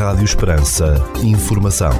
[0.00, 0.94] Rádio Esperança.
[1.22, 1.90] Informação.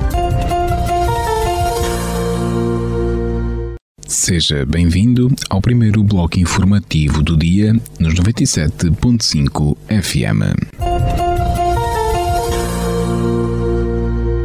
[4.09, 10.41] Seja bem-vindo ao primeiro bloco informativo do dia nos 97.5 FM.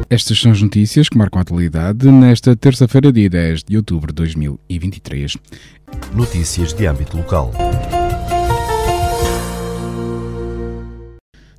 [0.09, 4.15] Estas são as notícias que marcam a atualidade nesta terça-feira, dia 10 de outubro de
[4.15, 5.37] 2023.
[6.13, 7.53] Notícias de âmbito local.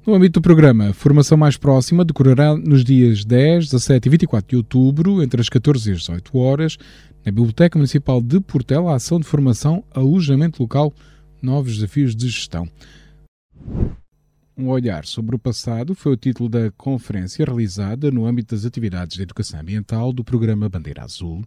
[0.06, 4.56] No âmbito do programa, formação mais próxima decorrerá nos dias 10, 17 e 24 de
[4.56, 6.78] outubro, entre as 14 e as 18 horas,
[7.24, 10.94] na Biblioteca Municipal de Portela, a ação de formação Alojamento Local,
[11.42, 12.68] Novos Desafios de Gestão.
[14.56, 19.16] Um olhar sobre o passado foi o título da conferência realizada no âmbito das atividades
[19.16, 21.44] de educação ambiental do programa Bandeira Azul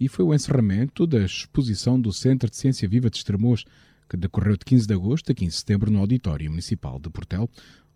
[0.00, 3.64] e foi o encerramento da exposição do Centro de Ciência Viva de Estremoz,
[4.08, 7.48] que decorreu de 15 de agosto a 15 de setembro no Auditório Municipal de Portel,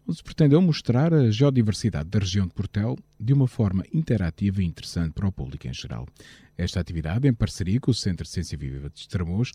[0.06, 4.66] onde se pretendeu mostrar a geodiversidade da região de Portel de uma forma interativa e
[4.66, 6.06] interessante para o público em geral.
[6.56, 9.50] Esta atividade, em parceria com o Centro de Ciência Viva de Estremoz,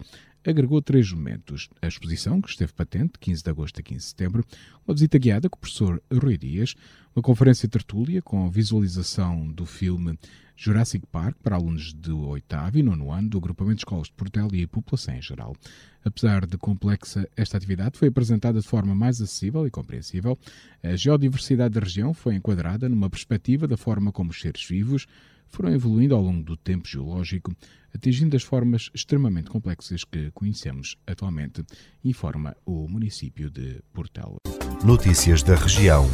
[0.46, 1.70] agregou três momentos.
[1.82, 4.46] A exposição, que esteve patente, 15 de agosto a 15 de setembro,
[4.86, 6.76] uma visita guiada com o professor Rui Dias,
[7.16, 10.18] uma conferência tertúlia com visualização do filme
[10.62, 14.50] Jurassic Park para alunos do oitavo e nono ano do agrupamento de escolas de Portel
[14.52, 15.56] e a população em geral.
[16.04, 20.38] Apesar de complexa, esta atividade foi apresentada de forma mais acessível e compreensível.
[20.84, 25.08] A geodiversidade da região foi enquadrada numa perspectiva da forma como os seres vivos
[25.50, 27.54] foram evoluindo ao longo do tempo geológico,
[27.94, 31.64] atingindo as formas extremamente complexas que conhecemos atualmente,
[32.04, 34.38] informa o município de Portel.
[34.84, 36.08] Notícias da região.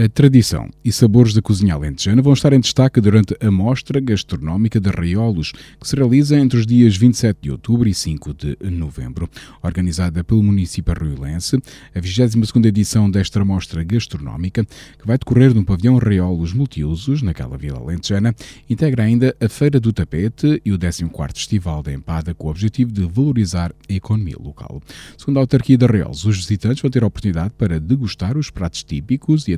[0.00, 4.78] A tradição e sabores da cozinha alentejana vão estar em destaque durante a Mostra Gastronómica
[4.78, 9.28] de Raiolos, que se realiza entre os dias 27 de outubro e 5 de novembro.
[9.60, 11.56] Organizada pelo município arruilense,
[11.92, 17.80] a 22ª edição desta Mostra Gastronómica, que vai decorrer no pavilhão Raiolos Multiusos, naquela vila
[17.80, 18.32] alentejana,
[18.70, 22.92] integra ainda a Feira do Tapete e o 14º Festival da Empada, com o objetivo
[22.92, 24.80] de valorizar a economia local.
[25.16, 28.84] Segundo a autarquia de Raiolos, os visitantes vão ter a oportunidade para degustar os pratos
[28.84, 29.56] típicos e a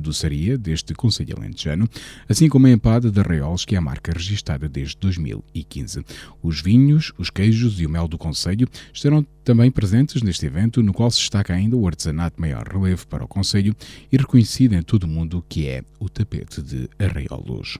[0.57, 1.87] deste Conselho Alentejano,
[2.27, 6.03] assim como a empada de Arraiolos, que é a marca registada desde 2015.
[6.41, 10.93] Os vinhos, os queijos e o mel do Conselho estarão também presentes neste evento, no
[10.93, 13.75] qual se destaca ainda o artesanato maior relevo para o Conselho
[14.11, 17.77] e reconhecido em todo o mundo, que é o tapete de Arraiolos.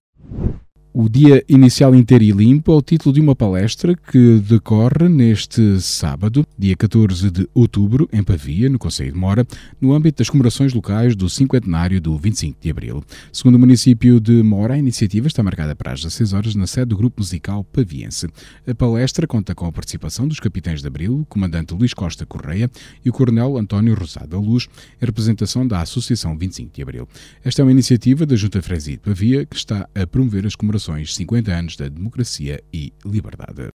[0.93, 5.79] O Dia Inicial Inteiro e Limpo é o título de uma palestra que decorre neste
[5.79, 9.47] sábado, dia 14 de outubro, em Pavia, no Conselho de Mora,
[9.79, 13.01] no âmbito das comemorações locais do cinquentenário do 25 de Abril.
[13.31, 16.87] Segundo o município de Mora, a iniciativa está marcada para as 16 horas na sede
[16.87, 18.27] do Grupo Musical Paviense.
[18.67, 22.69] A palestra conta com a participação dos capitães de Abril, o comandante Luís Costa Correia
[23.05, 24.67] e o coronel António Rosada Luz,
[25.01, 27.07] em representação da Associação 25 de Abril.
[27.45, 30.80] Esta é uma iniciativa da Junta Fresia de Pavia que está a promover as comemorações
[31.15, 33.69] 50 anos da democracia e liberdade.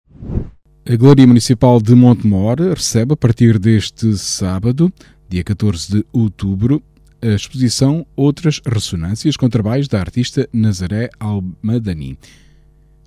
[0.88, 4.92] A Glória Municipal de Montemor recebe, a partir deste sábado,
[5.28, 6.82] dia 14 de outubro,
[7.20, 12.18] a exposição Outras Ressonâncias com trabalhos da artista Nazaré Almadani.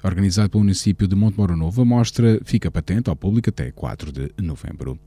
[0.03, 4.31] Organizado pelo município de Montemor Novo, a mostra fica patente ao público até 4 de
[4.41, 4.99] novembro.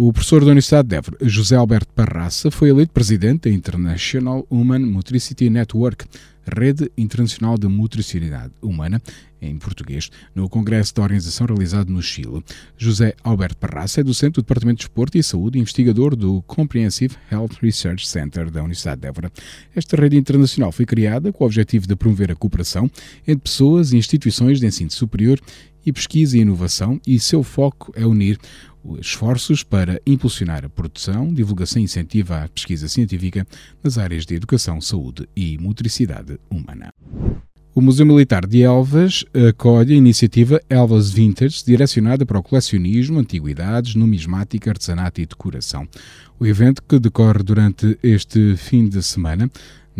[0.00, 4.78] O professor da Universidade de Évora, José Alberto Parraça, foi eleito presidente da International Human
[4.86, 6.04] Motricity Network,
[6.46, 9.02] Rede Internacional de Motricidade Humana,
[9.42, 12.44] em português, no Congresso da Organização realizado no Chile.
[12.76, 17.16] José Alberto Parraça é docente do Departamento de Desporto e Saúde e investigador do Comprehensive
[17.32, 19.32] Health Research Center da Universidade de Évora.
[19.74, 22.88] Esta rede internacional foi criada com o objetivo de promover a cooperação
[23.26, 25.40] entre pessoas e instituições de ensino superior
[25.84, 28.38] e pesquisa e inovação, e seu foco é unir
[28.98, 33.46] esforços para impulsionar a produção, divulgação e incentivo à pesquisa científica
[33.82, 36.92] nas áreas de educação, saúde e motricidade humana.
[37.74, 43.94] O Museu Militar de Elvas acolhe a iniciativa Elvas Vintage, direcionada para o colecionismo, antiguidades,
[43.94, 45.86] numismática, artesanato e decoração.
[46.40, 49.48] O evento, que decorre durante este fim de semana,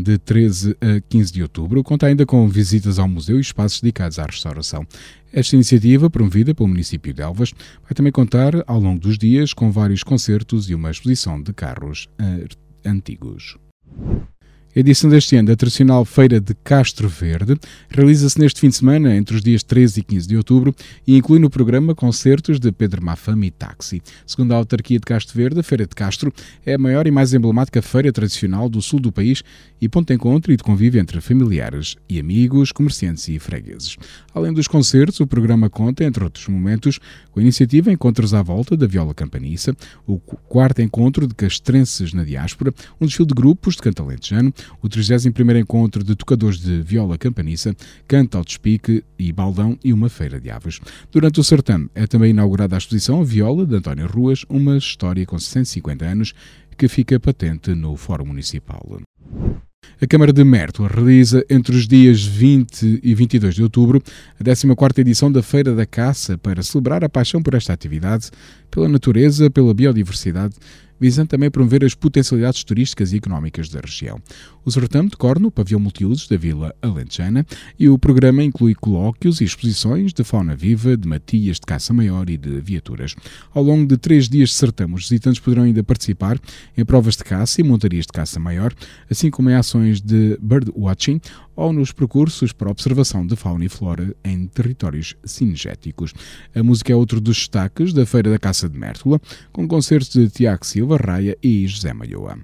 [0.03, 4.19] de 13 a 15 de outubro, conta ainda com visitas ao museu e espaços dedicados
[4.19, 4.87] à restauração.
[5.33, 7.53] Esta iniciativa, promovida pelo município de Elvas,
[7.83, 12.09] vai também contar, ao longo dos dias, com vários concertos e uma exposição de carros
[12.85, 13.59] antigos.
[14.79, 17.59] A edição deste ano da tradicional Feira de Castro Verde
[17.91, 20.73] realiza-se neste fim de semana, entre os dias 13 e 15 de outubro,
[21.05, 24.01] e inclui no programa concertos de Pedro Mafama e Táxi.
[24.25, 26.33] Segundo a autarquia de Castro Verde, a Feira de Castro
[26.65, 29.43] é a maior e mais emblemática feira tradicional do sul do país
[29.81, 33.97] e ponto de encontro e de convívio entre familiares e amigos, comerciantes e fregueses.
[34.33, 37.01] Além dos concertos, o programa conta, entre outros momentos,
[37.33, 39.77] com a iniciativa Encontros à Volta da Viola Campaniça,
[40.07, 44.89] o quarto encontro de castrenses na diáspora, um desfile de grupos de canto alentejano, o
[44.89, 47.75] 31º encontro de tocadores de viola campaniça,
[48.07, 50.81] canto ao despique e baldão e uma feira de aves.
[51.11, 55.25] Durante o certame é também inaugurada a exposição A Viola de António Ruas, uma história
[55.27, 56.35] com 150 anos
[56.77, 59.01] que fica patente no Fórum Municipal.
[60.01, 64.01] A Câmara de Mértola realiza entre os dias 20 e 22 de outubro
[64.39, 68.31] a 14ª edição da Feira da Caça para celebrar a paixão por esta atividade,
[68.71, 70.55] pela natureza, pela biodiversidade
[71.01, 74.21] visando também promover as potencialidades turísticas e económicas da região.
[74.65, 77.47] O certame decorre no pavilhão multiusos da Vila Alentejana
[77.79, 82.29] e o programa inclui colóquios e exposições de fauna viva, de matias de caça maior
[82.29, 83.15] e de viaturas.
[83.55, 86.39] Ao longo de três dias de certame, os visitantes poderão ainda participar
[86.77, 88.75] em provas de caça e montarias de caça maior,
[89.11, 91.21] assim como em ações de birdwatching
[91.57, 96.15] ou nos percursos para observação de fauna e flora em territórios cinegéticos.
[96.55, 99.21] A música é outro dos destaques da Feira da Caça de Mértola,
[99.53, 102.39] com concertos de Tiago Silva, Raia e José Malhoa.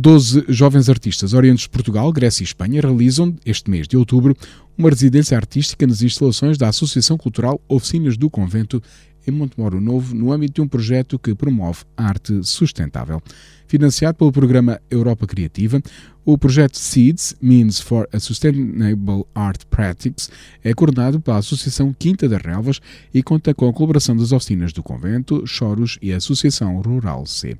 [0.00, 4.32] Doze jovens artistas oriundos de Portugal, Grécia e Espanha realizam, este mês de outubro,
[4.76, 8.80] uma residência artística nas instalações da Associação Cultural Oficinas do Convento
[9.26, 13.20] em Montemoro Novo, no âmbito de um projeto que promove arte sustentável.
[13.66, 15.82] Financiado pelo programa Europa Criativa,
[16.24, 20.30] o projeto SEEDS, Means for a Sustainable Art Practice,
[20.62, 22.80] é coordenado pela Associação Quinta das Relvas
[23.12, 27.58] e conta com a colaboração das oficinas do Convento, Choros e a Associação Rural C.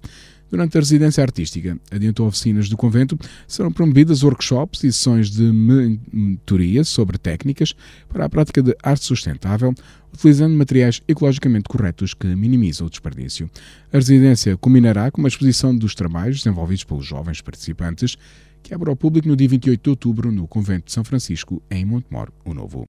[0.50, 6.84] Durante a residência artística, adiantou oficinas do convento, serão promovidas workshops e sessões de mentoria
[6.84, 7.74] sobre técnicas
[8.08, 9.74] para a prática de arte sustentável,
[10.12, 13.50] utilizando materiais ecologicamente corretos que minimizam o desperdício.
[13.92, 18.16] A residência culminará com uma exposição dos trabalhos desenvolvidos pelos jovens participantes,
[18.62, 21.84] que abre ao público no dia 28 de outubro no Convento de São Francisco, em
[21.84, 22.86] Montemor, o Novo.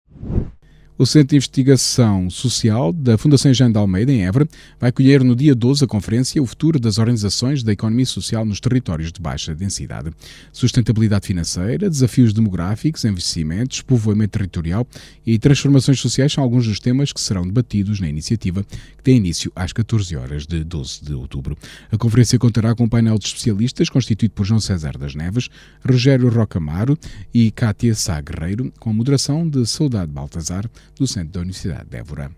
[1.00, 4.46] O Centro de Investigação Social da Fundação Jean de Almeida, em Évora,
[4.78, 8.60] vai colher no dia 12 a conferência O Futuro das Organizações da Economia Social nos
[8.60, 10.12] Territórios de Baixa Densidade.
[10.52, 14.86] Sustentabilidade financeira, desafios demográficos, investimentos, povoamento territorial
[15.26, 19.54] e transformações sociais são alguns dos temas que serão debatidos na iniciativa, que tem início
[19.56, 21.58] às 14 horas de 12 de outubro.
[21.90, 25.48] A conferência contará com um painel de especialistas constituído por João César das Neves,
[25.82, 27.00] Rogério Rocamaro
[27.34, 31.98] e Cátia Sá Guerreiro, com a moderação de Saudade Baltazar, do Centro da Universidade de
[31.98, 32.32] Évora.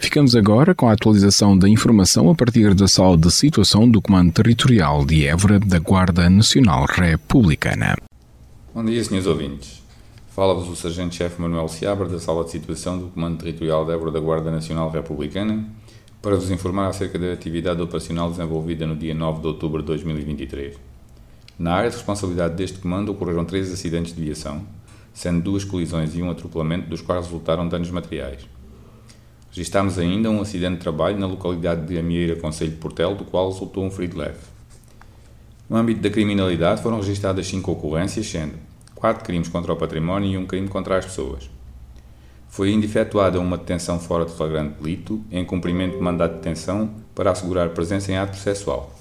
[0.00, 4.32] Ficamos agora com a atualização da informação a partir da sala de situação do Comando
[4.32, 7.96] Territorial de Évora da Guarda Nacional Republicana.
[8.72, 9.82] Bom dia, senhores ouvintes.
[10.28, 14.20] Fala-vos o Sargento-Chefe Manuel Seabra da Sala de Situação do Comando Territorial de Évora da
[14.20, 15.64] Guarda Nacional Republicana
[16.20, 20.74] para vos informar acerca da atividade operacional desenvolvida no dia 9 de outubro de 2023.
[21.58, 24.66] Na área de responsabilidade deste comando ocorreram três acidentes de viação,
[25.12, 28.40] sendo duas colisões e um atropelamento, dos quais resultaram danos materiais.
[29.50, 33.52] Registámos ainda um acidente de trabalho na localidade de Amieira, Conselho de Portel, do qual
[33.52, 34.40] resultou um ferido leve.
[35.70, 38.54] No âmbito da criminalidade foram registadas cinco ocorrências, sendo
[38.96, 41.48] quatro crimes contra o património e um crime contra as pessoas.
[42.48, 46.90] Foi ainda efetuada uma detenção fora de flagrante delito, em cumprimento de mandato de detenção,
[47.14, 48.92] para assegurar presença em ato processual.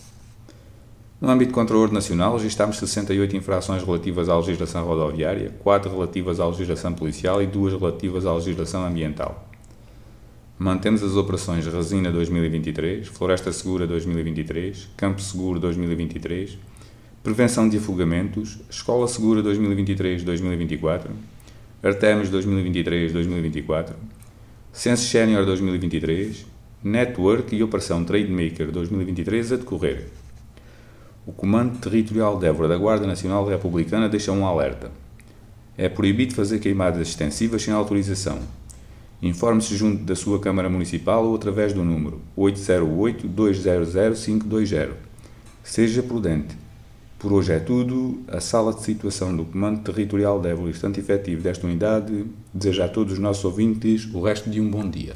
[1.24, 6.46] No âmbito de controle nacional, registámos 68 infrações relativas à legislação rodoviária, 4 relativas à
[6.46, 9.48] legislação policial e 2 relativas à legislação ambiental.
[10.60, 16.58] Mantemos as operações Resina 2023, Floresta Segura 2023, Campo Seguro 2023,
[17.24, 21.06] Prevenção de Afogamentos, Escola Segura 2023-2024,
[21.82, 23.94] Artemis 2023-2024,
[24.74, 26.46] Sense Senior 2023,
[26.84, 30.23] Network e Operação Trademaker 2023 a decorrer.
[31.26, 34.92] O Comando Territorial de Évora da Guarda Nacional Republicana deixa um alerta.
[35.78, 38.40] É proibido fazer queimadas extensivas sem autorização.
[39.22, 44.90] Informe-se junto da sua Câmara Municipal ou através do número 808-200-520.
[45.64, 46.58] Seja prudente.
[47.18, 48.22] Por hoje é tudo.
[48.28, 52.90] A sala de situação do Comando Territorial de Évora, instante efetivo desta unidade, deseja a
[52.90, 55.16] todos os nossos ouvintes o resto de um bom dia.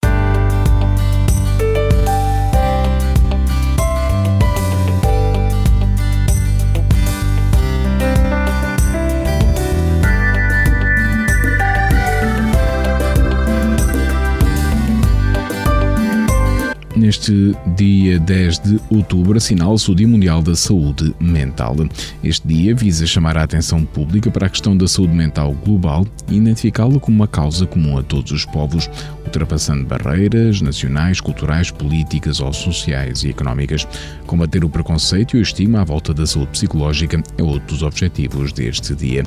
[17.01, 21.75] Neste dia 10 de outubro assinala-se o Dia Mundial da Saúde Mental.
[22.23, 26.37] Este dia visa chamar a atenção pública para a questão da saúde mental global e
[26.37, 28.87] identificá-la como uma causa comum a todos os povos,
[29.25, 33.87] ultrapassando barreiras nacionais, culturais, políticas ou sociais e económicas.
[34.27, 38.53] Combater o preconceito e o estigma à volta da saúde psicológica é outro dos objetivos
[38.53, 39.23] deste dia.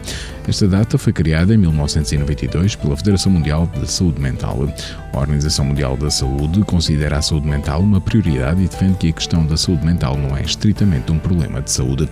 [0.47, 4.65] Esta data foi criada em 1992 pela Federação Mundial da Saúde Mental.
[5.15, 9.13] A Organização Mundial da Saúde considera a saúde mental uma prioridade e defende que a
[9.13, 12.09] questão da saúde mental não é estritamente um problema de saúde.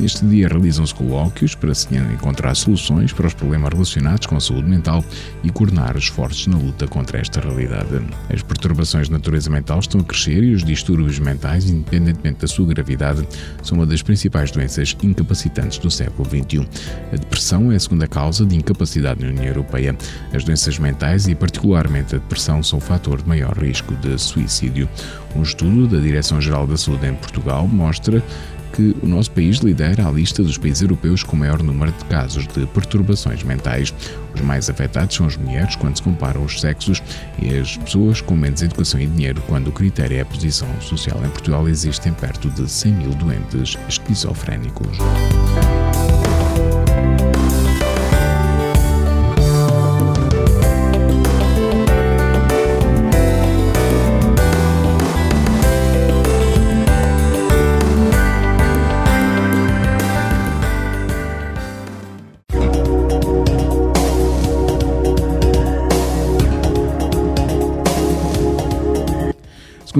[0.00, 4.66] Neste dia realizam-se colóquios para se encontrar soluções para os problemas relacionados com a saúde
[4.66, 5.04] mental
[5.44, 8.00] e coordenar esforços na luta contra esta realidade.
[8.32, 12.66] As perturbações de natureza mental estão a crescer e os distúrbios mentais, independentemente da sua
[12.66, 13.28] gravidade,
[13.62, 16.66] são uma das principais doenças incapacitantes do século XXI.
[17.12, 19.94] A depressão é a segunda causa de incapacidade na União Europeia.
[20.32, 24.88] As doenças mentais e, particularmente, a depressão são o fator de maior risco de suicídio.
[25.36, 28.24] Um estudo da Direção-Geral da Saúde em Portugal mostra
[28.72, 32.46] que o nosso país lidera a lista dos países europeus com maior número de casos
[32.46, 33.92] de perturbações mentais.
[34.34, 37.02] Os mais afetados são as mulheres quando se comparam os sexos
[37.40, 41.20] e as pessoas com menos educação e dinheiro quando o critério é a posição social.
[41.24, 44.98] Em Portugal existem perto de 100 mil doentes esquizofrénicos.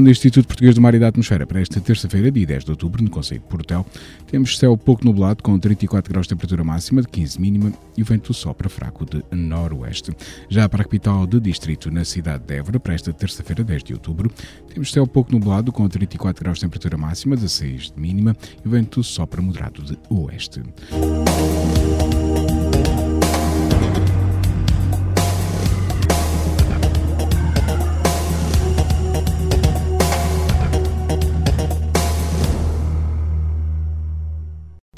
[0.00, 2.70] Segundo o Instituto Português do Mar e da Atmosfera, para esta terça-feira, dia 10 de
[2.70, 3.84] outubro, no Conselho de Portel,
[4.26, 8.04] temos céu pouco nublado com 34 graus de temperatura máxima, de 15 mínima e o
[8.06, 10.10] vento sopra fraco de noroeste.
[10.48, 13.92] Já para a capital do distrito, na cidade de Évora, para esta terça-feira, 10 de
[13.92, 14.32] outubro,
[14.72, 18.70] temos céu pouco nublado com 34 graus de temperatura máxima, 16 de mínima e o
[18.70, 20.62] vento sopra moderado de oeste.